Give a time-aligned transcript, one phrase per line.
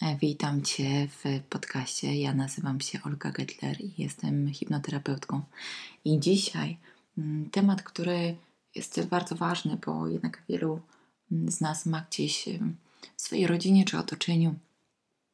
[0.00, 2.16] Witam Cię w podcaście.
[2.20, 5.42] Ja nazywam się Olga Getler i jestem hipnoterapeutką.
[6.04, 6.76] I dzisiaj
[7.18, 8.36] mm, temat, który
[8.74, 10.80] jest bardzo ważny, bo jednak wielu
[11.32, 12.48] mm, z nas ma gdzieś
[13.16, 14.54] w swojej rodzinie czy otoczeniu,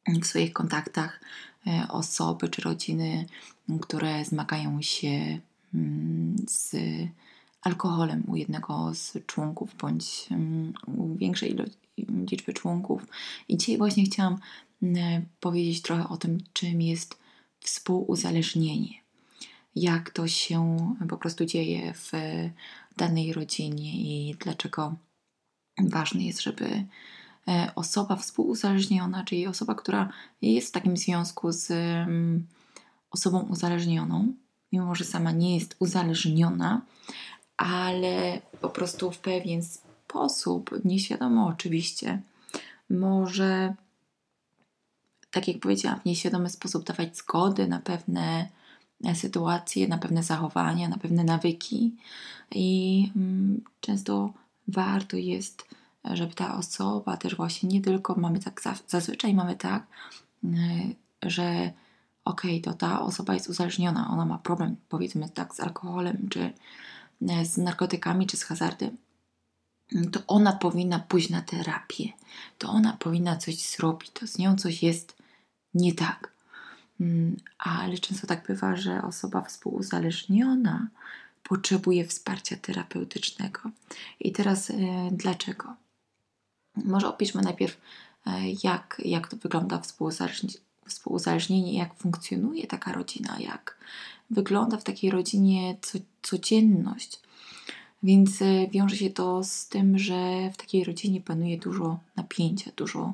[0.07, 1.21] w swoich kontaktach
[1.67, 3.25] e, osoby czy rodziny,
[3.81, 5.39] które zmagają się
[5.73, 6.75] mm, z
[7.61, 10.27] alkoholem u jednego z członków bądź
[10.87, 11.55] u większej
[12.31, 13.05] liczby członków.
[13.47, 14.37] I dzisiaj właśnie chciałam
[15.39, 17.19] powiedzieć trochę o tym, czym jest
[17.59, 18.93] współuzależnienie.
[19.75, 20.77] Jak to się
[21.09, 22.11] po prostu dzieje w
[22.97, 24.95] danej rodzinie i dlaczego
[25.79, 26.85] ważne jest, żeby
[27.47, 30.09] e, osoba współuzależniona, czyli osoba, która
[30.41, 31.73] jest w takim związku z
[33.11, 34.33] osobą uzależnioną,
[34.71, 36.81] mimo że sama nie jest uzależniona,
[37.57, 39.86] ale po prostu w pewien sposób,
[40.85, 42.21] nieświadomo oczywiście,
[42.89, 43.73] może,
[45.31, 48.49] tak jak powiedziałam, w nieświadomy sposób dawać zgody na pewne
[49.05, 51.95] e, sytuacje, na pewne zachowania, na pewne nawyki.
[52.51, 54.33] I mm, często
[54.67, 55.65] warto jest,
[56.03, 59.87] żeby ta osoba też właśnie nie tylko mamy tak, zazwyczaj mamy tak,
[60.43, 60.49] e,
[61.23, 61.71] że
[62.25, 66.53] okej, okay, to ta osoba jest uzależniona, ona ma problem, powiedzmy tak, z alkoholem, czy
[67.29, 68.97] e, z narkotykami, czy z hazardem
[70.11, 72.09] to ona powinna pójść na terapię,
[72.57, 75.15] to ona powinna coś zrobić, to z nią coś jest
[75.73, 76.31] nie tak.
[77.01, 80.87] Mm, ale często tak bywa, że osoba współuzależniona
[81.43, 83.59] potrzebuje wsparcia terapeutycznego.
[84.19, 84.73] I teraz e,
[85.11, 85.75] dlaczego?
[86.75, 87.77] Może opiszmy najpierw,
[88.25, 88.31] e,
[88.63, 89.81] jak, jak to wygląda
[90.87, 93.77] współuzależnienie, jak funkcjonuje taka rodzina, jak
[94.29, 97.19] wygląda w takiej rodzinie co, codzienność.
[98.07, 103.13] Więc e, wiąże się to z tym, że w takiej rodzinie panuje dużo napięcia, dużo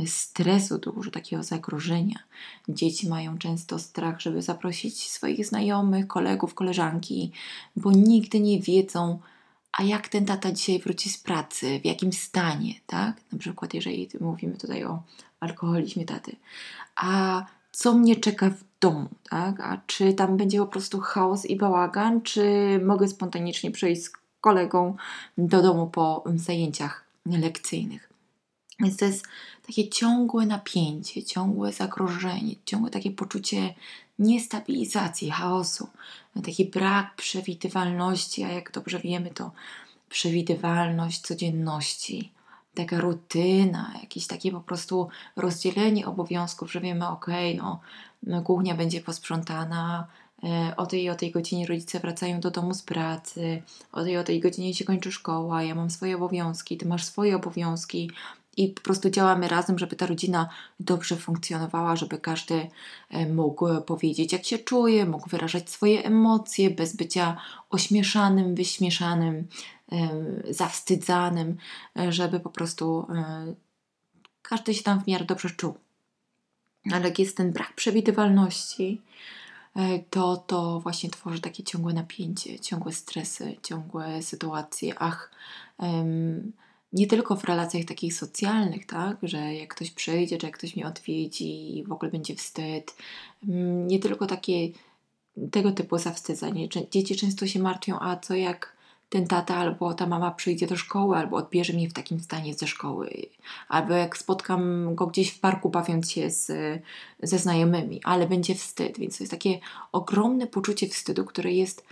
[0.00, 2.18] e, stresu, dużo takiego zagrożenia.
[2.68, 7.32] Dzieci mają często strach, żeby zaprosić swoich znajomych, kolegów, koleżanki,
[7.76, 9.18] bo nigdy nie wiedzą,
[9.72, 13.20] a jak ten tata dzisiaj wróci z pracy, w jakim stanie, tak?
[13.32, 15.02] Na przykład, jeżeli mówimy tutaj o
[15.40, 16.36] alkoholizmie taty.
[16.96, 19.60] A co mnie czeka w domu, tak?
[19.60, 22.44] A czy tam będzie po prostu chaos i bałagan, czy
[22.84, 24.96] mogę spontanicznie przejść z kolegą
[25.38, 28.12] do domu po zajęciach lekcyjnych.
[28.80, 29.26] Więc to jest
[29.66, 33.74] takie ciągłe napięcie, ciągłe zagrożenie, ciągłe takie poczucie
[34.18, 35.88] niestabilizacji, chaosu,
[36.44, 39.50] taki brak przewidywalności, a jak dobrze wiemy, to
[40.08, 42.32] przewidywalność codzienności,
[42.74, 47.80] taka rutyna, jakieś takie po prostu rozdzielenie obowiązków, że wiemy, ok, no,
[48.22, 50.06] no kuchnia będzie posprzątana,
[50.76, 53.62] o tej o tej godzinie rodzice wracają do domu z pracy,
[53.92, 57.36] o tej o tej godzinie się kończy szkoła, ja mam swoje obowiązki, ty masz swoje
[57.36, 58.10] obowiązki
[58.56, 60.48] i po prostu działamy razem, żeby ta rodzina
[60.80, 62.68] dobrze funkcjonowała, żeby każdy
[63.10, 67.36] e, mógł powiedzieć, jak się czuje, mógł wyrażać swoje emocje bez bycia
[67.70, 69.48] ośmieszanym, wyśmieszanym,
[70.50, 71.56] zawstydzanym,
[71.98, 73.54] e, żeby po prostu e,
[74.42, 75.74] każdy się tam w miarę dobrze czuł.
[76.92, 79.45] Ale jak jest ten brak przewidywalności, e,
[80.10, 84.94] to to właśnie tworzy takie ciągłe napięcie, ciągłe stresy, ciągłe sytuacje.
[84.98, 85.30] Ach,
[86.92, 90.86] nie tylko w relacjach takich socjalnych, tak, że jak ktoś przyjdzie, czy jak ktoś mnie
[90.86, 92.96] odwiedzi i w ogóle będzie wstyd.
[93.86, 94.68] Nie tylko takie
[95.50, 96.68] tego typu zawstydzanie.
[96.90, 98.75] Dzieci często się martwią, a co jak
[99.08, 102.66] ten tata albo ta mama przyjdzie do szkoły, albo odbierze mnie w takim stanie ze
[102.66, 103.26] szkoły,
[103.68, 106.52] albo jak spotkam go gdzieś w parku bawiąc się z,
[107.22, 109.60] ze znajomymi, ale będzie wstyd, więc to jest takie
[109.92, 111.84] ogromne poczucie wstydu, które jest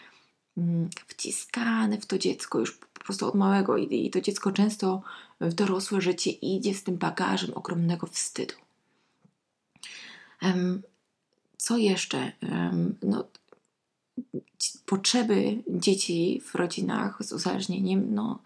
[0.58, 5.02] mm, wciskane w to dziecko już po prostu od małego i, to dziecko często
[5.40, 8.54] w dorosłe życie idzie z tym bagażem ogromnego wstydu.
[11.56, 12.32] Co jeszcze?
[13.02, 13.24] No,
[14.86, 18.38] potrzeby dzieci w rodzinach z uzależnieniem no,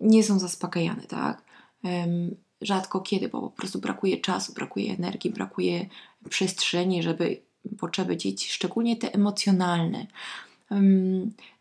[0.00, 1.42] nie są zaspokajane, tak?
[2.60, 5.86] Rzadko kiedy, bo po prostu brakuje czasu, brakuje energii, brakuje
[6.30, 7.40] przestrzeni, żeby
[7.78, 10.06] potrzeby dzieci, szczególnie te emocjonalne,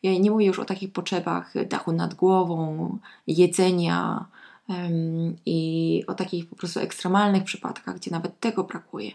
[0.03, 2.97] ja nie mówię już o takich potrzebach dachu nad głową,
[3.27, 4.25] jedzenia,
[5.45, 9.11] i o takich po prostu ekstremalnych przypadkach, gdzie nawet tego brakuje,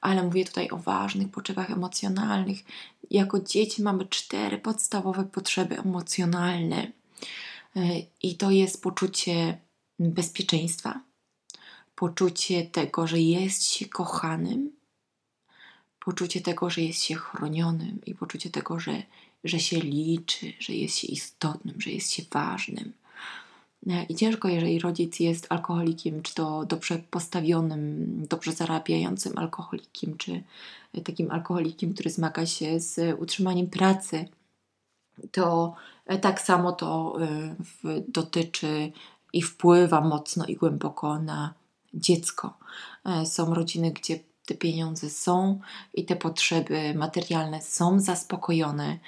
[0.00, 2.58] ale mówię tutaj o ważnych potrzebach emocjonalnych.
[3.10, 6.92] Jako dzieci mamy cztery podstawowe potrzeby emocjonalne,
[7.76, 7.80] e,
[8.22, 9.58] i to jest poczucie
[9.98, 11.00] bezpieczeństwa,
[11.94, 14.72] poczucie tego, że jest się kochanym,
[16.04, 19.02] poczucie tego, że jest się chronionym i poczucie tego, że,
[19.44, 22.92] że się liczy, że jest się istotnym, że jest się ważnym.
[23.90, 30.42] E, I ciężko, jeżeli rodzic jest alkoholikiem, czy to dobrze postawionym, dobrze zarabiającym alkoholikiem, czy
[31.04, 34.28] takim alkoholikiem, który zmaga się z utrzymaniem pracy,
[35.30, 35.74] to
[36.20, 37.18] tak samo to
[38.08, 38.92] dotyczy
[39.32, 41.54] i wpływa mocno i głęboko na
[41.94, 42.58] dziecko.
[43.24, 45.60] Są rodziny, gdzie te pieniądze są
[45.94, 48.98] i te potrzeby materialne są zaspokojone,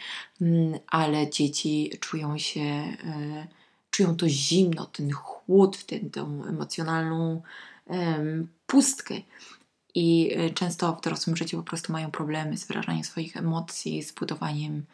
[0.41, 3.47] mm, ale dzieci czują się, e,
[3.95, 7.43] czują to zimno, ten chłód, ten, tą emocjonalną
[8.67, 9.15] pustkę.
[9.95, 14.13] I e, często w dorosłym życiu po prostu mają problemy z wyrażaniem swoich emocji, z
[14.13, 14.85] budowaniem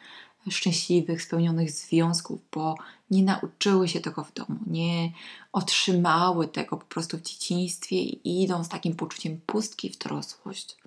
[0.49, 2.75] szczęśliwych, spełnionych związków, bo
[3.11, 5.11] nie nauczyły się tego w domu, nie
[5.51, 10.77] otrzymały tego po prostu w dzieciństwie i idą z takim poczuciem pustki w dorosłość.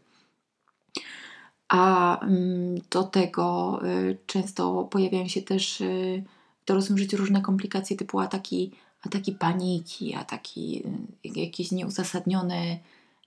[1.68, 6.24] A mm, do tego y, często pojawiają się też y,
[6.64, 8.72] w dorosłym życiu różne komplikacje typu ataki,
[9.02, 10.82] ataki paniki, ataki,
[11.26, 12.78] y, jakieś nieuzasadnione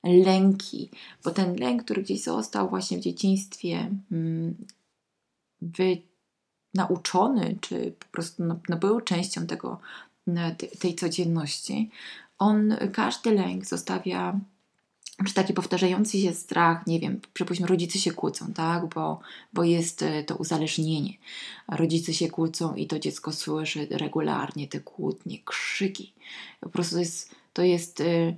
[0.04, 0.90] lęki,
[1.24, 4.56] bo ten lęk, który gdzieś został właśnie w dzieciństwie mm,
[5.62, 5.98] wy,
[6.74, 9.80] nauczony, czy po prostu no, no był częścią tego,
[10.80, 11.90] tej codzienności,
[12.38, 14.40] on każdy lęk zostawia
[15.26, 19.20] czy taki powtarzający się strach, nie wiem, przypuśćmy, rodzice się kłócą, tak, bo,
[19.54, 21.14] bo jest e, to uzależnienie.
[21.68, 26.14] Rodzice się kłócą i to dziecko słyszy regularnie te kłótnie, krzyki.
[26.60, 28.36] Po prostu to jest, to jest e,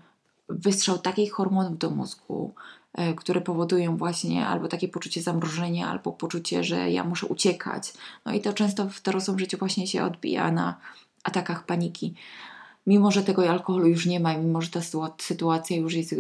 [0.50, 2.54] wystrzał takich hormonów do mózgu,
[2.94, 7.94] E, które powodują właśnie albo takie poczucie zamrożenia, albo poczucie, że ja muszę uciekać.
[8.26, 10.80] No i to często w dorosłym życiu właśnie się odbija na
[11.24, 12.14] atakach paniki.
[12.89, 14.81] Mimo, że tego alkoholu już nie ma, mimo, że ta
[15.18, 16.15] sytuacja już jest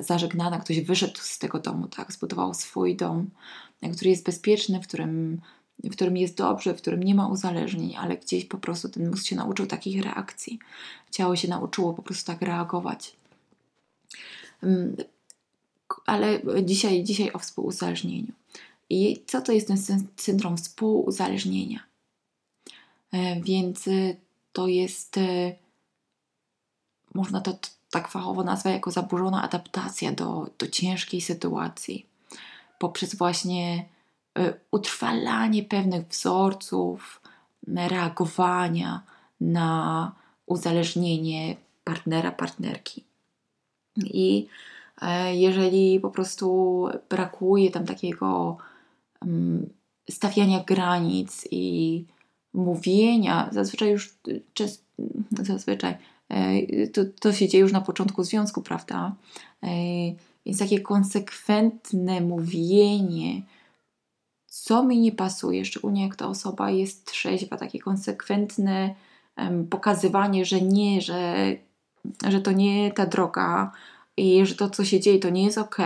[0.00, 3.30] zażegnana, ktoś wyszedł z tego domu, tak, zbudował swój dom,
[3.96, 5.40] który jest bezpieczny, w którym,
[5.84, 9.26] w którym jest dobrze, w którym nie ma uzależnień, ale gdzieś po prostu ten mózg
[9.26, 10.58] się nauczył takich reakcji.
[11.10, 13.16] Ciało się nauczyło po prostu tak reagować.
[16.06, 18.32] Ale dzisiaj, dzisiaj o współuzależnieniu.
[18.90, 21.80] I co to jest ten syndrom współuzależnienia?
[23.12, 24.24] E, więc e,
[24.54, 25.54] to jest, e,
[27.14, 27.58] można to
[27.90, 32.06] tak fachowo nazwać jako zaburzona adaptacja do, do ciężkiej sytuacji,
[32.78, 33.88] poprzez właśnie
[34.70, 37.20] utrwalanie pewnych wzorców
[37.68, 39.02] reagowania
[39.40, 40.12] na
[40.46, 43.04] uzależnienie partnera, partnerki.
[44.04, 44.48] I
[45.02, 48.56] E, jeżeli po prostu brakuje tam takiego
[49.22, 49.70] mm,
[50.10, 52.04] stawiania granic i
[52.54, 54.18] mówienia, zazwyczaj już
[54.54, 54.84] często,
[55.42, 55.94] zazwyczaj
[56.28, 59.14] e, to, to się dzieje już na początku związku, prawda?
[59.62, 59.68] E,
[60.46, 63.42] więc takie konsekwentne mówienie,
[64.46, 68.94] co mi nie pasuje, szczególnie jak ta osoba jest trzeźwa, takie konsekwentne
[69.70, 71.52] pokazywanie, że nie, że,
[72.28, 73.72] że to nie ta droga,
[74.16, 75.76] i że to, co się dzieje, to nie jest ok.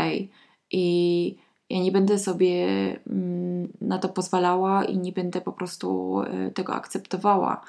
[0.71, 1.37] I
[1.71, 2.67] ja nie będę sobie
[3.07, 7.65] mm, na to pozwalała i nie będę po prostu e, tego akceptowała.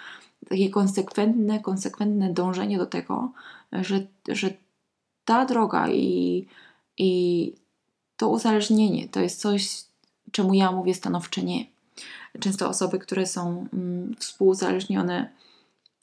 [0.50, 3.32] Takie konsekwentne, konsekwentne dążenie do tego,
[3.72, 4.54] że, że
[5.26, 6.48] ta droga i,
[6.98, 7.54] i
[8.18, 9.84] to uzależnienie to jest coś,
[10.32, 11.66] czemu ja mówię stanowcze nie.
[12.40, 15.30] Często osoby, które są mm, współuzależnione,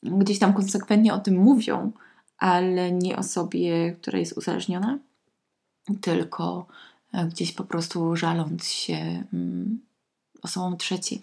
[0.03, 1.91] gdzieś tam konsekwentnie o tym mówią,
[2.37, 4.99] ale nie osobie, która jest uzależniona,
[6.01, 6.67] tylko
[7.13, 9.81] gdzieś po prostu żaląc się mm,
[10.41, 11.21] osobą trzecim.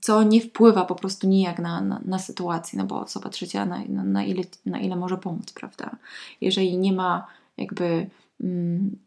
[0.00, 3.84] Co nie wpływa po prostu nijak na, na, na sytuację, no bo osoba trzecia na,
[3.84, 5.96] na, na, ile, na ile może pomóc, prawda?
[6.40, 8.98] Jeżeli nie ma jakby mm,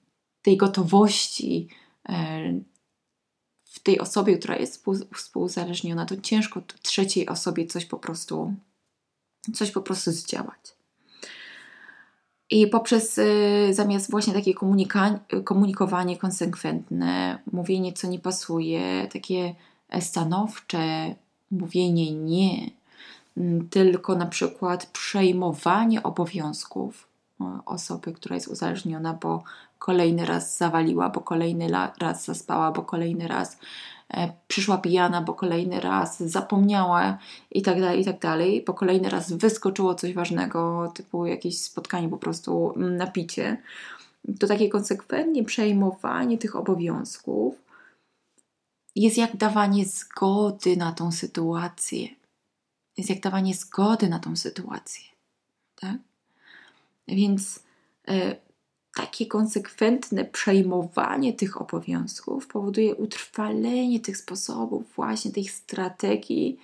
[0.42, 1.68] tej gotowości
[2.10, 2.40] e,
[3.64, 8.54] w tej osobie, która jest współ, współuzależniona, to ciężko trzeciej osobie coś po prostu
[9.54, 10.75] coś po prostu zdziałać.
[12.50, 14.54] I poprzez y, zamiast właśnie takie
[15.44, 19.56] komunikowanie konsekwentne, mówienie co nie pasuje, takie
[20.00, 21.16] stanowcze
[21.52, 22.70] mówienie nie,
[23.70, 27.08] tylko na przykład przejmowanie obowiązków
[27.66, 29.44] osoby, która jest uzależniona, bo
[29.80, 31.68] kolejny raz zawaliła, bo kolejny
[32.00, 33.58] raz zaspała, bo kolejny raz
[34.14, 37.18] E, przyszła pijana, bo kolejny raz zapomniała
[37.52, 42.10] i tak dalej, i tak dalej, bo kolejny raz wyskoczyło coś ważnego, typu jakieś spotkanie
[42.10, 43.62] po prostu mm, na picie,
[44.40, 47.56] to takie konsekwentnie przejmowanie tych obowiązków
[48.96, 52.08] jest jak dawanie zgody na tą sytuację.
[52.98, 55.04] Jest jak dawanie zgody na tą sytuację.
[55.76, 55.98] Tak?
[57.08, 57.60] Więc
[58.10, 58.36] y,
[58.96, 66.60] takie konsekwentne przejmowanie tych obowiązków powoduje utrwalenie tych sposobów, właśnie tych strategii,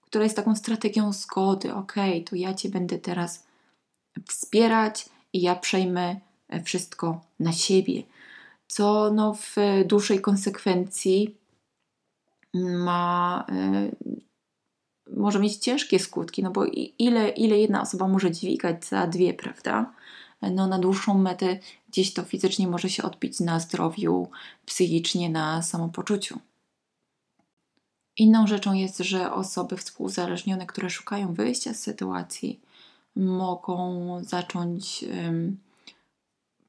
[0.00, 1.74] która jest taką strategią zgody.
[1.74, 1.94] Ok,
[2.30, 3.46] to ja cię będę teraz
[4.28, 6.16] wspierać i ja przejmę
[6.64, 8.02] wszystko na siebie.
[8.66, 11.36] Co no, w dłuższej konsekwencji
[12.54, 14.16] ma, y,
[15.16, 16.64] może mieć ciężkie skutki, no bo
[16.98, 19.92] ile, ile jedna osoba może dźwigać za dwie, prawda?
[20.42, 21.58] No, na dłuższą metę
[21.88, 24.28] gdzieś to fizycznie może się odbić na zdrowiu,
[24.66, 26.38] psychicznie, na samopoczuciu.
[28.16, 32.60] Inną rzeczą jest, że osoby współzależnione, które szukają wyjścia z sytuacji,
[33.16, 35.56] mogą zacząć um,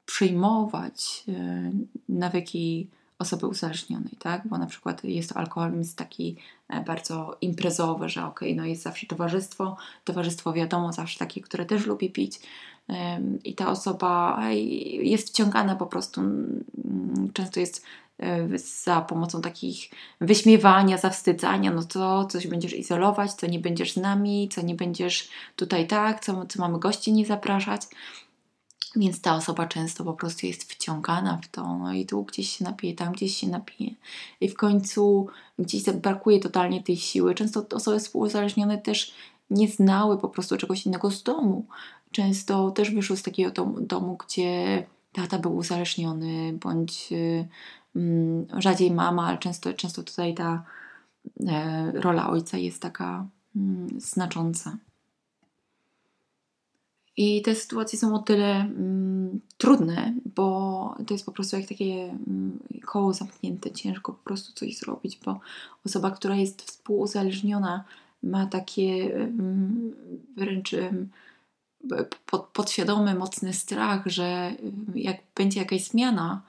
[0.06, 4.48] przyjmować um, nawyki osoby uzależnionej, tak?
[4.48, 6.36] Bo na przykład jest to alkoholizm taki
[6.68, 11.66] e, bardzo imprezowy, że okej, okay, no jest zawsze towarzystwo, towarzystwo wiadomo, zawsze takie, które
[11.66, 12.40] też lubi pić
[13.44, 14.40] i ta osoba
[15.02, 16.20] jest wciągana po prostu,
[17.32, 17.84] często jest
[18.18, 23.96] e, za pomocą takich wyśmiewania, zawstydzania, no to coś będziesz izolować, co nie będziesz z
[23.96, 27.82] nami, co nie będziesz tutaj tak, co, co mamy gości nie zapraszać.
[28.96, 32.64] Więc ta osoba często po prostu jest wciągana w to, no i tu gdzieś się
[32.64, 33.90] napije, tam gdzieś się napije.
[34.40, 35.26] I w końcu
[35.58, 37.34] gdzieś brakuje totalnie tej siły.
[37.34, 39.14] Często osoby współuzależnione też
[39.50, 41.66] nie znały po prostu czegoś innego z domu.
[42.10, 47.08] Często też wyszły z takiego domu, gdzie tata był uzależniony, bądź
[47.96, 50.64] mm, rzadziej mama, ale często, często tutaj ta
[51.46, 53.26] e, rola ojca jest taka
[53.56, 54.76] mm, znacząca.
[57.18, 62.02] I te sytuacje są o tyle mm, trudne, bo to jest po prostu jak takie
[62.04, 65.40] mm, koło zamknięte, ciężko po prostu coś zrobić, bo
[65.86, 67.84] osoba, która jest współuzależniona,
[68.22, 69.94] ma takie mm,
[70.36, 70.74] wręcz
[72.26, 74.52] pod, podświadomy, mocny strach, że
[74.94, 76.42] jak będzie jakaś zmiana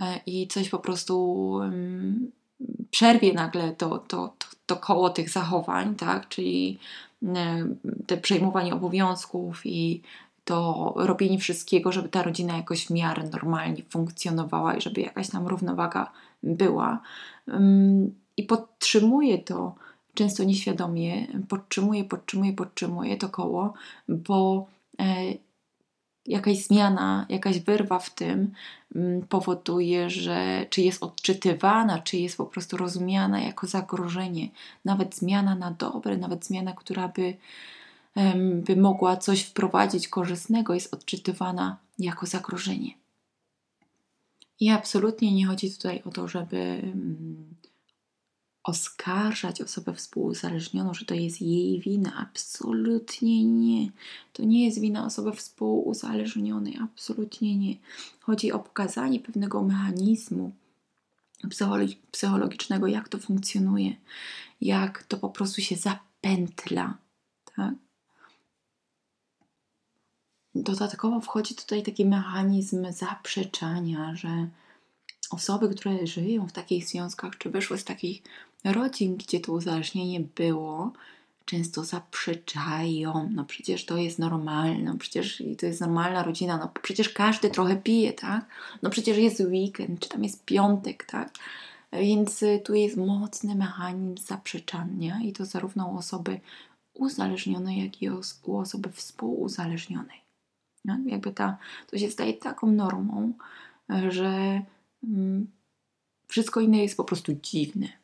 [0.00, 1.58] e, i coś po prostu
[2.92, 6.28] przerwie nagle to, to, to, to koło tych zachowań, tak?
[6.28, 6.78] czyli
[7.26, 7.66] E,
[8.06, 10.02] te przejmowanie obowiązków i
[10.44, 15.46] to robienie wszystkiego, żeby ta rodzina jakoś w miarę normalnie funkcjonowała i żeby jakaś tam
[15.46, 17.00] równowaga była.
[18.36, 19.74] I podtrzymuje to
[20.14, 23.72] często nieświadomie, podtrzymuje, podtrzymuje, podtrzymuje to koło,
[24.08, 24.66] bo
[25.00, 25.04] e,
[26.26, 28.52] jakaś zmiana, jakaś wyrwa w tym
[28.94, 34.48] mm, powoduje, że czy jest odczytywana, czy jest po prostu rozumiana jako zagrożenie,
[34.84, 37.36] nawet zmiana na dobre, nawet zmiana, która by,
[38.44, 42.90] by mogła coś wprowadzić korzystnego, jest odczytywana jako zagrożenie.
[44.60, 47.51] I absolutnie nie chodzi tutaj o to, żeby mm,
[48.64, 52.16] oskarżać osobę współuzależnioną, że to jest jej wina.
[52.16, 53.90] Absolutnie nie.
[54.32, 56.78] To nie jest wina osoby współuzależnionej.
[56.82, 57.76] Absolutnie nie.
[58.20, 60.52] Chodzi o pokazanie pewnego mechanizmu
[62.10, 63.96] psychologicznego, jak to funkcjonuje,
[64.60, 66.98] jak to po prostu się zapętla.
[67.56, 67.74] Tak?
[70.54, 74.48] Dodatkowo wchodzi tutaj taki mechanizm zaprzeczania, że
[75.30, 78.22] osoby, które żyją w takich związkach, czy wyszły z takich
[78.64, 80.92] rodzin, gdzie to uzależnienie było,
[81.44, 83.30] często zaprzeczają.
[83.32, 87.76] No przecież to jest normalne, no przecież to jest normalna rodzina, no przecież każdy trochę
[87.76, 88.46] pije, tak?
[88.82, 91.34] No przecież jest weekend, czy tam jest piątek, tak?
[91.92, 96.40] Więc y, tu jest mocny mechanizm zaprzeczania i to zarówno u osoby
[96.94, 98.10] uzależnionej, jak i
[98.44, 100.22] u osoby współuzależnionej.
[100.84, 101.58] No, jakby ta,
[101.90, 103.32] to się staje taką normą,
[104.08, 104.62] że
[105.04, 105.50] mm,
[106.28, 108.01] wszystko inne jest po prostu dziwne.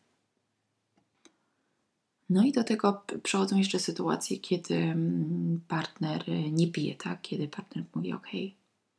[2.31, 7.23] No i do tego przechodzą jeszcze sytuacje, kiedy mm, partner nie pije, tak?
[7.23, 8.29] Kiedy partner mówi, ok,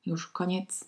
[0.05, 0.85] już koniec,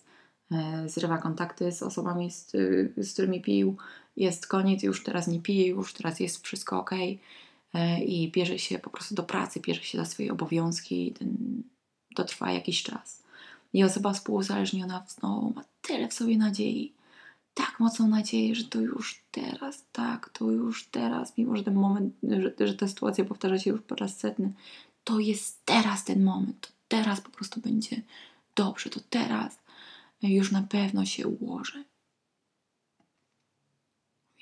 [0.52, 2.50] e, zrywa kontakty z osobami, z,
[2.96, 3.76] z którymi pił,
[4.16, 6.90] jest koniec, już teraz nie pije, już teraz jest wszystko ok
[7.74, 11.14] e, i bierze się po prostu do pracy, bierze się za swoje obowiązki,
[12.14, 13.22] to trwa jakiś czas.
[13.72, 16.92] I osoba współuzależniona znowu ma tyle w sobie nadziei,
[17.54, 22.14] tak mocną nadzieję, że to już teraz, tak, to już teraz, mimo że ten moment,
[22.22, 24.52] że, że ta sytuacja powtarza się już po raz setny,
[25.04, 28.02] to jest teraz ten moment, to teraz po prostu będzie
[28.54, 29.58] dobrze, to teraz
[30.22, 31.84] już na pewno się ułoży.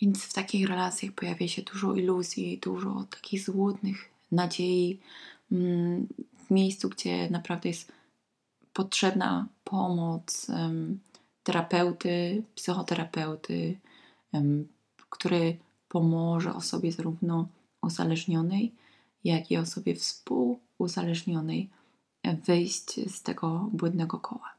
[0.02, 5.00] Więc w takich relacjach pojawia się dużo iluzji, dużo takich złudnych nadziei
[5.52, 6.06] mm,
[6.46, 7.92] w miejscu, gdzie naprawdę jest
[8.72, 10.46] potrzebna pomoc,
[11.50, 13.78] terapeuty, psychoterapeuty,
[15.10, 15.56] który
[15.88, 17.48] pomoże osobie zarówno
[17.82, 18.72] uzależnionej,
[19.24, 21.68] jak i osobie współuzależnionej
[22.46, 24.54] wyjść z tego błędnego koła.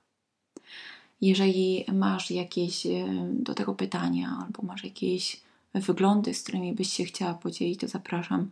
[1.22, 2.88] Jeżeli masz jakieś
[3.34, 5.42] do tego pytania albo masz jakieś
[5.74, 8.50] wyglądy, z którymi byś się chciała podzielić, to zapraszam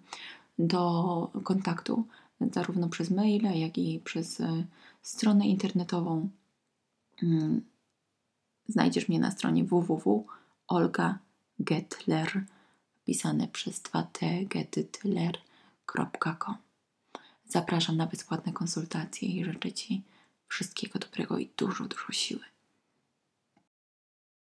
[0.59, 2.03] do kontaktu,
[2.51, 4.65] zarówno przez maila, jak i przez e,
[5.01, 6.29] stronę internetową.
[8.69, 12.45] Znajdziesz mnie na stronie www.olgagetler,
[13.05, 16.55] pisane przez 2t getler.com.
[17.45, 20.03] Zapraszam na bezpłatne konsultacje i życzę Ci
[20.47, 22.43] wszystkiego dobrego i dużo, dużo siły.